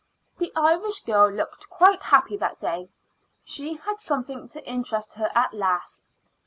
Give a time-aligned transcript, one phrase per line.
[0.39, 2.89] The Irish girl looked quite happy that day;
[3.43, 6.07] she had something to interest her at last.